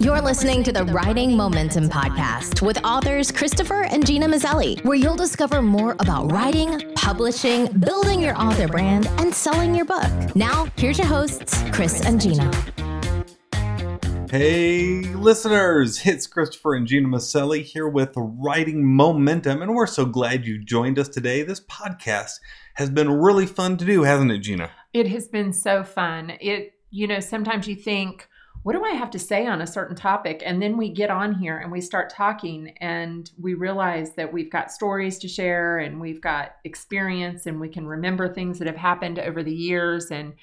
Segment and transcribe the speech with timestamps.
[0.00, 5.16] You're listening to the Writing Momentum Podcast with authors Christopher and Gena Maselli, where you'll
[5.16, 10.08] discover more about writing, publishing, building your author brand, and selling your book.
[10.36, 12.48] Now, here's your hosts, Chris and Gena.
[14.30, 20.46] Hey, listeners, it's Christopher and Gena Maselli here with Writing Momentum, and we're so glad
[20.46, 21.42] you joined us today.
[21.42, 22.34] This podcast
[22.74, 24.70] has been really fun to do, hasn't it, Gena?
[24.92, 26.34] It has been so fun.
[26.40, 28.28] It, you know, sometimes you think,
[28.62, 30.42] what do I have to say on a certain topic?
[30.44, 34.50] And then we get on here and we start talking and we realize that we've
[34.50, 38.76] got stories to share and we've got experience and we can remember things that have
[38.76, 40.10] happened over the years.
[40.10, 40.34] And,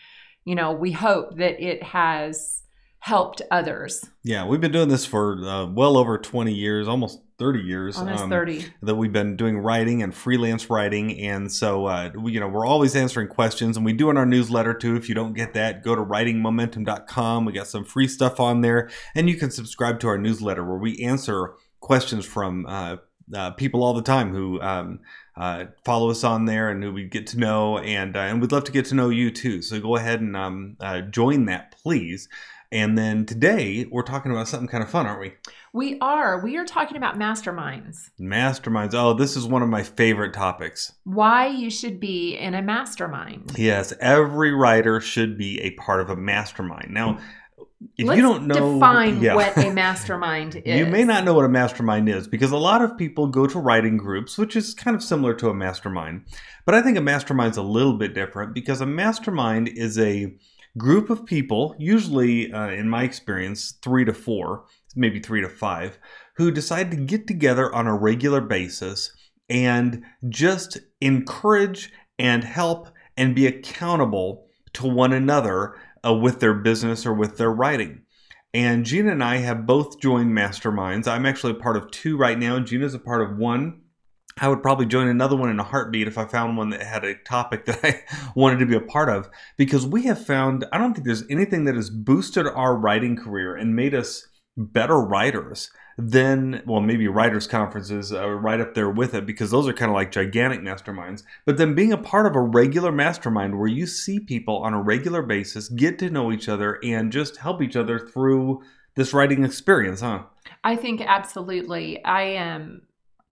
[0.45, 2.63] you know, we hope that it has
[3.05, 4.03] helped others.
[4.23, 7.97] Yeah, we've been doing this for uh, well over 20 years, almost 30 years.
[7.97, 8.65] Almost um, 30.
[8.81, 11.19] That we've been doing writing and freelance writing.
[11.19, 14.25] And so, uh, we, you know, we're always answering questions and we do in our
[14.25, 14.95] newsletter too.
[14.95, 17.45] If you don't get that, go to writingmomentum.com.
[17.45, 18.89] We got some free stuff on there.
[19.13, 22.95] And you can subscribe to our newsletter where we answer questions from uh,
[23.35, 24.99] uh, people all the time who um,
[25.37, 28.51] uh, follow us on there and who we get to know, and uh, and we'd
[28.51, 29.61] love to get to know you too.
[29.61, 32.29] So go ahead and um, uh, join that, please.
[32.75, 35.33] And then today we're talking about something kind of fun, aren't we?
[35.71, 36.41] We are.
[36.43, 38.09] We are talking about masterminds.
[38.19, 38.93] Masterminds.
[38.93, 40.91] Oh, this is one of my favorite topics.
[41.05, 43.53] Why you should be in a mastermind.
[43.57, 46.93] Yes, every writer should be a part of a mastermind.
[46.93, 47.19] Now,
[47.97, 49.35] if Let's you don't know define yeah.
[49.35, 50.77] what a mastermind is.
[50.77, 53.57] You may not know what a mastermind is because a lot of people go to
[53.57, 56.25] writing groups, which is kind of similar to a mastermind.
[56.65, 60.35] But I think a mastermind's a little bit different because a mastermind is a
[60.77, 65.97] group of people, usually uh, in my experience, three to four, maybe three to five,
[66.37, 69.11] who decide to get together on a regular basis
[69.49, 77.05] and just encourage and help and be accountable to one another uh, with their business
[77.05, 78.01] or with their writing.
[78.53, 81.07] And Gena and I have both joined masterminds.
[81.07, 82.59] I'm actually a part of two right now.
[82.59, 83.81] Gena's a part of one.
[84.37, 87.05] I would probably join another one in a heartbeat if I found one that had
[87.05, 88.03] a topic that I
[88.35, 89.29] wanted to be a part of.
[89.55, 93.55] Because we have found I don't think there's anything that has boosted our writing career
[93.55, 99.13] and made us better writers than well maybe writers conferences are right up there with
[99.13, 101.23] it because those are kind of like gigantic masterminds.
[101.45, 104.81] But then being a part of a regular mastermind where you see people on a
[104.81, 108.61] regular basis get to know each other and just help each other through
[108.95, 110.23] this writing experience huh?
[110.63, 112.03] I think absolutely.
[112.03, 112.81] I am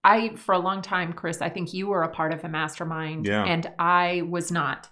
[0.04, 3.26] I, for a long time, Chris, I think you were a part of a mastermind
[3.26, 3.44] yeah.
[3.44, 4.88] and I was not.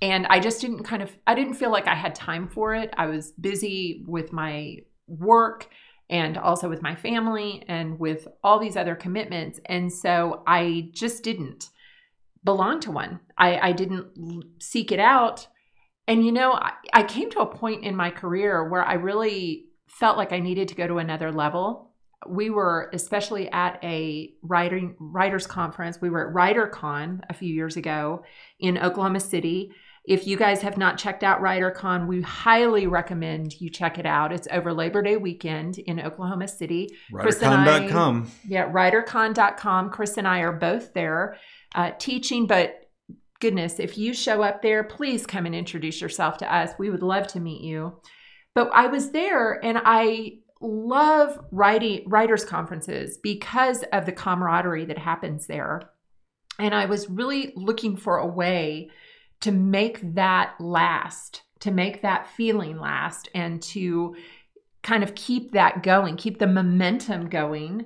[0.00, 2.92] And I just didn't kind of, I didn't feel like I had time for it.
[2.96, 5.68] I was busy with my work
[6.08, 9.58] and also with my family and with all these other commitments.
[9.66, 11.70] And so I just didn't
[12.44, 13.20] belong to one.
[13.36, 15.48] I, I didn't seek it out.
[16.06, 19.66] And, you know, I, I came to a point in my career where I really
[19.88, 21.85] felt like I needed to go to another level
[22.28, 26.00] we were especially at a writing writers conference.
[26.00, 28.24] We were at WriterCon a few years ago
[28.58, 29.72] in Oklahoma City.
[30.06, 34.32] If you guys have not checked out WriterCon, we highly recommend you check it out.
[34.32, 36.96] It's over Labor Day weekend in Oklahoma City.
[37.12, 38.30] WriterCon.com.
[38.46, 39.90] Yeah, WriterCon.com.
[39.90, 41.36] Chris and I are both there
[41.74, 42.88] uh, teaching, but
[43.40, 46.70] goodness, if you show up there, please come and introduce yourself to us.
[46.78, 48.00] We would love to meet you.
[48.54, 54.98] But I was there and I love writing writers conferences because of the camaraderie that
[54.98, 55.82] happens there.
[56.58, 58.90] And I was really looking for a way
[59.40, 64.16] to make that last, to make that feeling last and to
[64.82, 67.84] kind of keep that going, keep the momentum going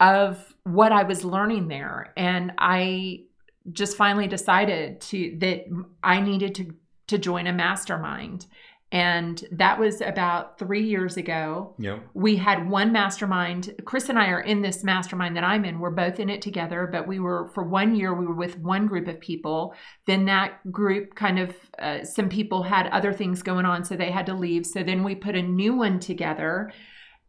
[0.00, 2.12] of what I was learning there.
[2.16, 3.24] And I
[3.72, 5.64] just finally decided to that
[6.02, 6.74] I needed to
[7.08, 8.46] to join a mastermind
[8.92, 11.74] and that was about three years ago.
[11.78, 12.02] Yep.
[12.14, 13.74] We had one mastermind.
[13.84, 15.80] Chris and I are in this mastermind that I'm in.
[15.80, 18.86] We're both in it together, but we were, for one year, we were with one
[18.86, 19.74] group of people.
[20.06, 24.12] Then that group kind of, uh, some people had other things going on, so they
[24.12, 24.64] had to leave.
[24.64, 26.72] So then we put a new one together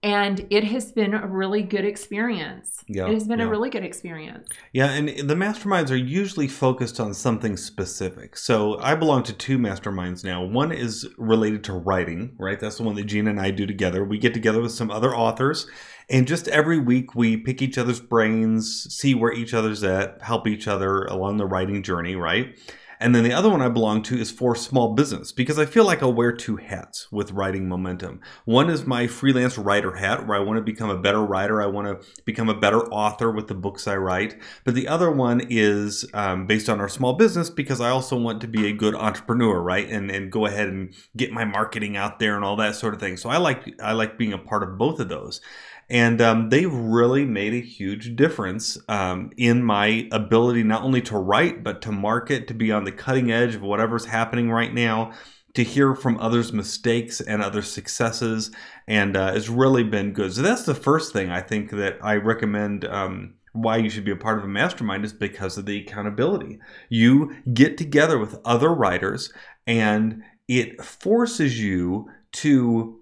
[0.03, 2.83] and it has been a really good experience.
[2.87, 3.45] Yeah, it has been yeah.
[3.45, 4.47] a really good experience.
[4.71, 8.37] Yeah, and the masterminds are usually focused on something specific.
[8.37, 10.43] So I belong to two masterminds now.
[10.43, 12.59] One is related to writing, right?
[12.59, 14.03] That's the one that Gena and I do together.
[14.03, 15.67] We get together with some other authors,
[16.09, 20.47] and just every week we pick each other's brains, see where each other's at, help
[20.47, 22.57] each other along the writing journey, right?
[22.99, 25.85] And then the other one I belong to is for small business because I feel
[25.85, 28.21] like I'll wear two hats with writing momentum.
[28.45, 31.61] One is my freelance writer hat where I want to become a better writer.
[31.61, 34.37] I want to become a better author with the books I write.
[34.63, 38.41] But the other one is um, based on our small business because I also want
[38.41, 39.87] to be a good entrepreneur, right?
[39.87, 42.99] And and go ahead and get my marketing out there and all that sort of
[42.99, 43.17] thing.
[43.17, 45.41] So I like I like being a part of both of those
[45.89, 51.17] and um, they've really made a huge difference um, in my ability not only to
[51.17, 55.11] write but to market to be on the cutting edge of whatever's happening right now
[55.53, 58.51] to hear from others mistakes and other successes
[58.87, 60.33] and uh, it's really been good.
[60.33, 64.11] So that's the first thing i think that i recommend um, why you should be
[64.11, 66.59] a part of a mastermind is because of the accountability.
[66.89, 69.31] You get together with other writers
[69.65, 72.99] and it forces you to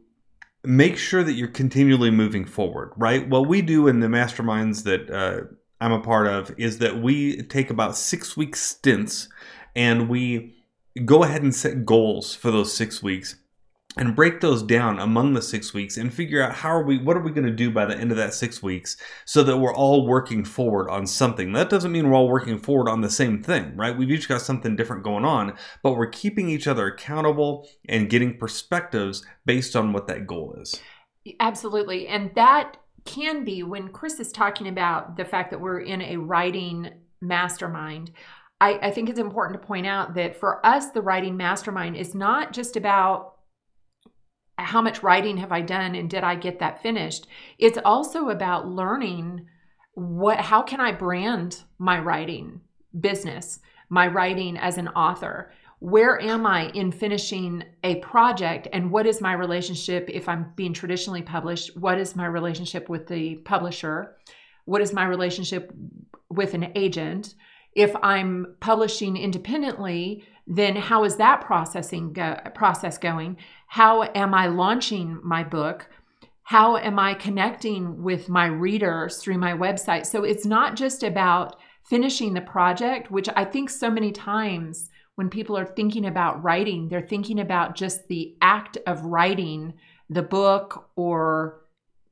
[0.66, 3.28] make sure that you're continually moving forward, right?
[3.28, 5.42] What we do in the masterminds that uh,
[5.80, 9.30] I'm a part of is that we take about six week stints
[9.76, 10.56] and we
[11.04, 13.36] go ahead and set goals for those six weeks
[13.98, 17.16] and break those down among the six weeks and figure out how are we what
[17.16, 19.74] are we going to do by the end of that six weeks so that we're
[19.74, 21.54] all working forward on something.
[21.54, 23.98] That doesn't mean we're all working forward on the same thing right?
[23.98, 25.54] We've each got something different going on
[25.84, 30.80] but we're keeping each other accountable and getting perspectives based on what that goal is.
[31.40, 36.02] Absolutely and that can be when chris is talking about the fact that we're in
[36.02, 36.90] a writing
[37.22, 38.12] mastermind
[38.62, 42.16] I, I think it's important to point out that for us the writing mastermind is
[42.16, 43.35] not just about
[44.58, 47.28] how much writing have I done and did I get that finished?
[47.58, 49.48] It's also about learning
[49.94, 52.62] what how can I brand my writing
[53.00, 53.60] business,
[53.90, 55.52] my writing as an author?
[55.80, 60.74] Where am I in finishing a project and what is my relationship if I'm being
[60.74, 61.78] traditionally published?
[61.78, 64.16] What is my relationship with the publisher?
[64.66, 65.74] What is my relationship
[66.30, 67.36] with an agent?
[67.74, 73.38] If I'm publishing independently, then how is that processing go, process going?
[73.68, 75.90] How am I launching my book?
[76.44, 80.06] How am I connecting with my readers through my website?
[80.06, 85.30] So it's not just about finishing the project, which I think so many times when
[85.30, 89.74] people are thinking about writing, they're thinking about just the act of writing
[90.10, 91.62] the book or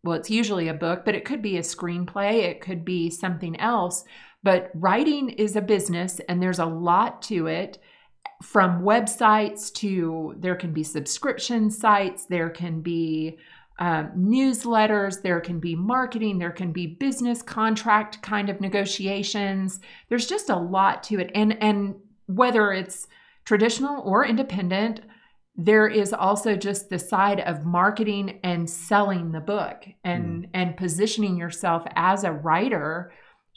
[0.04, 3.58] well, it's usually a book, but it could be a screenplay, it could be something
[3.58, 4.04] else.
[4.42, 7.78] But writing is a business and there's a lot to it
[8.42, 13.38] from websites to there can be subscription sites, there can be
[13.80, 19.80] um, newsletters, there can be marketing, there can be business contract kind of negotiations.
[20.10, 21.32] There's just a lot to it.
[21.34, 21.96] And, and
[22.28, 23.08] whether it's
[23.46, 25.02] traditional or independent,
[25.56, 30.50] there is also just the side of marketing and selling the book and, mm.
[30.54, 33.12] and positioning yourself as a writer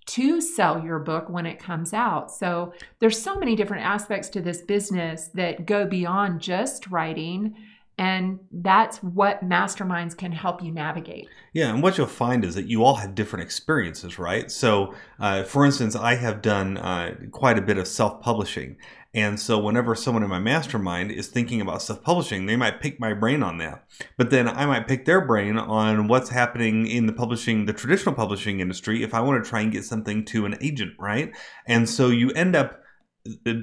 [0.06, 2.30] to sell your book when it comes out.
[2.30, 7.54] So there's so many different aspects to this business that go beyond just writing
[7.98, 11.28] and that's what masterminds can help you navigate.
[11.54, 14.50] Yeah, and what you'll find is that you all have different experiences, right?
[14.50, 18.76] So, uh, for instance, I have done uh, quite a bit of self publishing.
[19.16, 23.00] And so, whenever someone in my mastermind is thinking about self publishing, they might pick
[23.00, 23.86] my brain on that.
[24.18, 28.14] But then I might pick their brain on what's happening in the publishing, the traditional
[28.14, 31.34] publishing industry, if I want to try and get something to an agent, right?
[31.66, 32.82] And so, you end up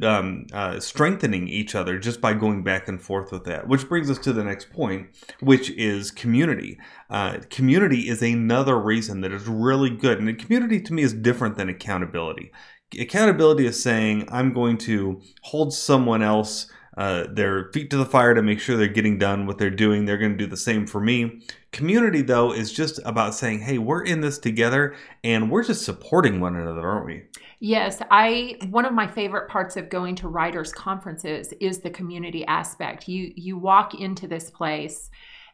[0.03, 3.67] um, uh, strengthening each other just by going back and forth with that.
[3.67, 5.07] Which brings us to the next point,
[5.39, 6.79] which is community.
[7.09, 10.19] Uh, community is another reason that is really good.
[10.19, 12.51] And community to me is different than accountability.
[12.99, 16.67] Accountability is saying, I'm going to hold someone else.
[16.95, 20.05] Uh, their feet to the fire to make sure they're getting done what they're doing.
[20.05, 21.41] They're going to do the same for me.
[21.71, 26.39] Community, though, is just about saying, hey, we're in this together and we're just supporting
[26.39, 27.23] one another, aren't we?
[27.59, 32.45] Yes, I one of my favorite parts of going to writers conferences is the community
[32.45, 33.07] aspect.
[33.07, 35.09] You you walk into this place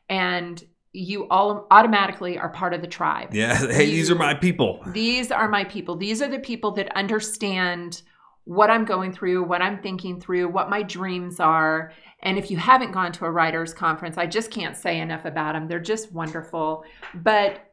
[0.10, 3.34] and you all automatically are part of the tribe.
[3.34, 4.82] Yeah, hey, you, these are my people.
[4.88, 5.96] These are my people.
[5.96, 8.02] These are the people that understand
[8.46, 11.94] what I'm going through, what I'm thinking through, what my dreams are.
[12.24, 15.54] And if you haven't gone to a writers conference, I just can't say enough about
[15.54, 15.68] them.
[15.68, 16.84] They're just wonderful.
[17.14, 17.70] But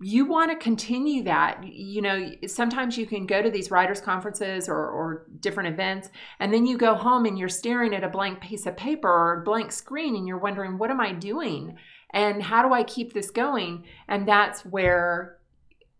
[0.00, 4.68] you want to continue that you know sometimes you can go to these writers conferences
[4.68, 8.40] or, or different events and then you go home and you're staring at a blank
[8.40, 11.76] piece of paper or a blank screen and you're wondering what am i doing
[12.10, 13.84] and how do i keep this going?
[14.08, 15.38] And that's where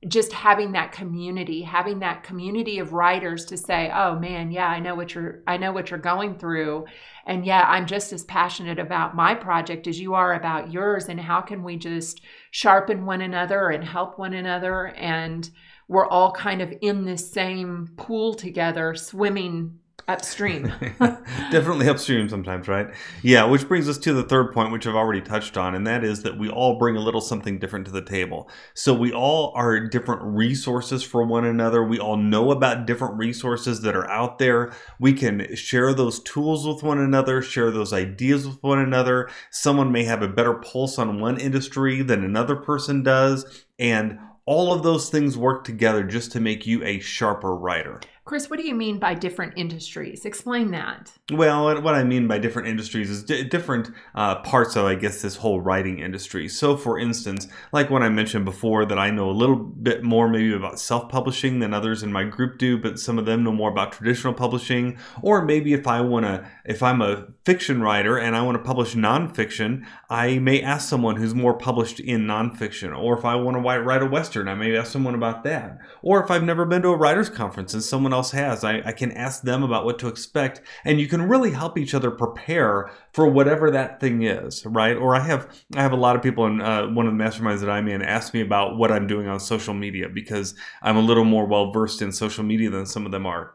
[0.07, 4.79] just having that community having that community of writers to say oh man yeah i
[4.79, 6.87] know what you're i know what you're going through.
[7.27, 11.09] And yeah i'm just as passionate about my project as you are about yours.
[11.09, 12.21] And how can we just
[12.53, 14.87] sharpen one another and help one another?
[14.87, 15.51] And
[15.89, 20.73] we're all kind of in this same pool together swimming upstream.
[20.99, 22.89] Definitely upstream sometimes, right?
[23.23, 26.03] Yeah, which brings us to the third point, which I've already touched on, and that
[26.03, 28.51] is that we all bring a little something different to the table.
[28.75, 31.85] So we all are different resources for one another.
[31.85, 34.73] We all know about different resources that are out there.
[34.99, 39.29] We can share those tools with one another, share those ideas with one another.
[39.51, 43.67] Someone may have a better pulse on one industry than another person does.
[43.79, 48.01] And all of those things work together just to make you a sharper writer.
[48.29, 50.27] Chris, what do you mean by different industries?
[50.27, 51.11] Explain that.
[51.33, 55.23] Well, what I mean by different industries is d- different uh, parts of, I guess,
[55.23, 56.47] this whole writing industry.
[56.47, 60.29] So, for instance, like when I mentioned before, that I know a little bit more
[60.29, 63.53] maybe about self publishing than others in my group do, but some of them know
[63.53, 64.99] more about traditional publishing.
[65.23, 68.63] Or maybe if I want to, if I'm a fiction writer and I want to
[68.63, 72.95] publish nonfiction, I may ask someone who's more published in nonfiction.
[72.95, 75.79] Or if I want to write a Western, I may ask someone about that.
[76.03, 78.65] Or if I've never been to a writer's conference and someone has.
[78.65, 81.95] I, I can ask them about what to expect, and you can really help each
[81.95, 84.97] other prepare for whatever that thing is, right?
[84.97, 87.61] Or I have I have a lot of people in uh, one of the masterminds
[87.61, 91.03] that I'm in ask me about what I'm doing on social media because I'm a
[91.03, 93.55] little more well versed in social media than some of them are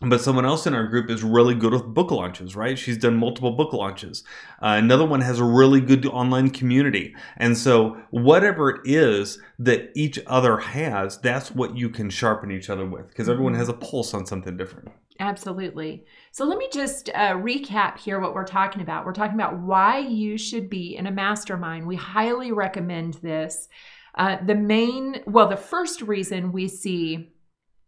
[0.00, 2.78] but someone else in our group is really good with book launches, right?
[2.78, 4.24] She's done multiple book launches.
[4.62, 7.14] Uh, another one has a really good online community.
[7.36, 12.70] And so, whatever it is that each other has, that's what you can sharpen each
[12.70, 14.88] other with because everyone has a pulse on something different.
[15.18, 16.06] Absolutely.
[16.32, 19.04] So, let me just uh, recap here what we're talking about.
[19.04, 21.86] We're talking about why you should be in a mastermind.
[21.86, 23.68] We highly recommend this.
[24.14, 27.32] Uh, the main, well, the first reason we see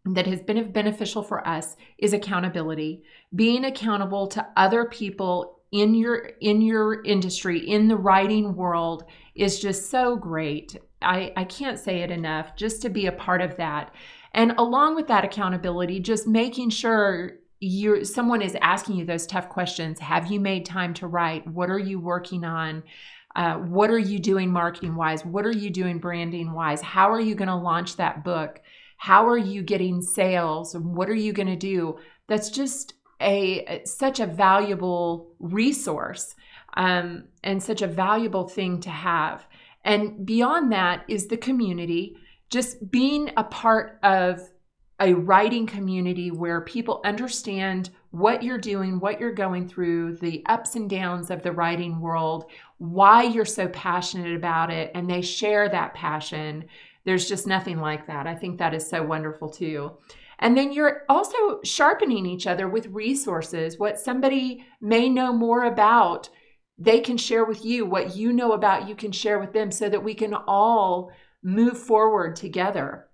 [0.04, 3.02] that has been beneficial for us is accountability.
[3.34, 9.04] Being accountable to other people in your in your industry in the writing world
[9.34, 10.76] is just so great.
[11.00, 13.94] I i can't say it enough just to be a part of that.
[14.34, 19.48] And along with that accountability just making sure you someone is asking you those tough
[19.48, 20.00] questions.
[20.00, 21.46] Have you made time to write?
[21.46, 22.82] What are you working on?
[23.34, 27.18] Uh, what are you doing marketing wise what are you doing branding wise how are
[27.18, 28.60] you going to launch that book
[29.02, 31.98] how are you getting sales And what are you going to do?
[32.28, 36.36] That's just a such a valuable resource
[36.74, 39.44] um, and such a valuable thing to have.
[39.84, 42.16] And beyond that is the community.
[42.48, 44.48] Just being a part of
[45.00, 50.76] a writing community where people understand what you're doing, what you're going through, the ups
[50.76, 52.44] and downs of the writing world,
[52.78, 56.66] why you're so passionate about it, and they share that passion
[57.04, 58.26] there's just nothing like that.
[58.26, 59.92] I think that is so wonderful too.
[60.38, 63.78] And then you're also sharpening each other with resources.
[63.78, 66.28] What somebody may know more about,
[66.78, 67.86] they can share with you.
[67.86, 71.12] What you know about, you can share with them so that we can all
[71.44, 73.06] move forward together.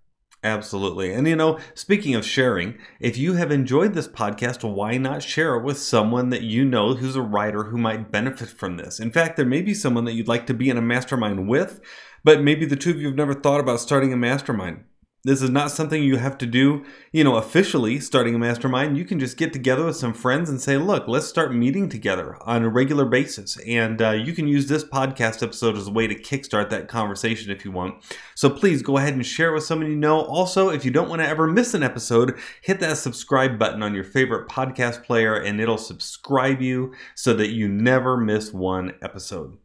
[0.45, 1.13] Absolutely.
[1.13, 5.57] And you know, speaking of sharing, if you have enjoyed this podcast, why not share
[5.57, 9.01] it with someone that you know who's a writer who might benefit from this?
[9.01, 11.81] In fact, there may be someone that you'd like to be in a mastermind with
[12.29, 14.85] but maybe the two of you have never thought about starting a mastermind.
[15.25, 18.99] This is not something you have to do, you know, officially starting a mastermind.
[18.99, 22.37] You can just get together with some friends and say, look, let's start meeting together
[22.43, 23.57] on a regular basis.
[23.67, 27.51] And uh, you can use this podcast episode as a way to kickstart that conversation
[27.51, 28.05] if you want.
[28.35, 30.21] So please go ahead and share it with someone you know.
[30.21, 33.95] Also, if you don't want to ever miss an episode, hit that subscribe button on
[33.95, 39.57] your favorite podcast player and it'll subscribe you so that you never miss one episode.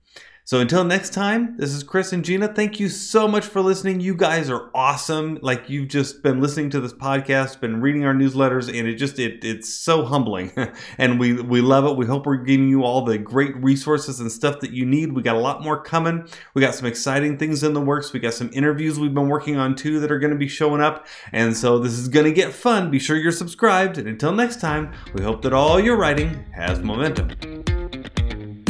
[0.45, 2.49] So until next time, this is Chris and Gena.
[2.49, 4.01] Thank you so much for listening.
[4.01, 5.39] You guys are awesome.
[5.41, 9.19] Like you've just been listening to this podcast, been reading our newsletters, and it just
[9.19, 10.51] it it's so humbling.
[10.97, 11.95] and we we love it.
[11.95, 15.13] We hope we're giving you all the great resources and stuff that you need.
[15.13, 16.27] We got a lot more coming.
[16.53, 18.11] We got some exciting things in the works.
[18.11, 20.81] We got some interviews we've been working on too that are going to be showing
[20.81, 21.07] up.
[21.31, 22.91] And so this is going to get fun.
[22.91, 23.97] Be sure you're subscribed.
[23.97, 27.29] And until next time, we hope that all your writing has momentum.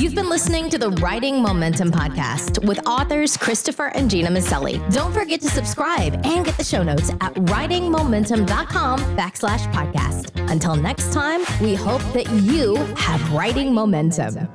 [0.04, 4.78] You've been listening to the Writing Momentum Podcast with authors Christopher and Gena Maselli.
[4.92, 10.52] Don't forget to subscribe and get the show notes at writingmomentum.com backslash podcast.
[10.52, 14.50] Until next time, we hope that you have writing momentum.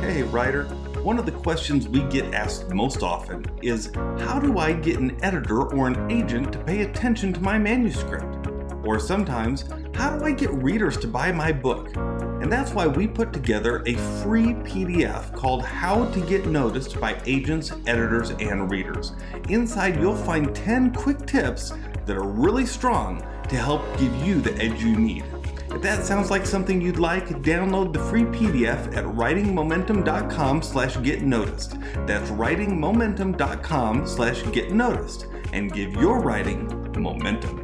[0.00, 0.64] Hey, writer.
[1.02, 5.22] One of the questions we get asked most often is how do I get an
[5.22, 8.48] editor or an agent to pay attention to my manuscript?
[8.82, 11.94] Or sometimes, how do I get readers to buy my book?
[12.40, 17.20] And that's why we put together a free PDF called How to Get Noticed by
[17.26, 19.12] Agents, Editors, and Readers.
[19.48, 21.72] Inside, you'll find 10 quick tips
[22.06, 25.24] that are really strong to help give you the edge you need.
[25.70, 31.22] If that sounds like something you'd like, download the free PDF at writingmomentum.com slash get
[31.22, 31.78] noticed.
[32.06, 37.59] That's writingmomentum.com slash get noticed and give your writing momentum.